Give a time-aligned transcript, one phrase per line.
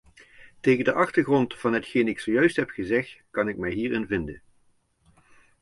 [0.59, 4.41] Tegen de achtergrond van hetgeen ik zojuist heb gezegd, kan ik mij hierin vinden.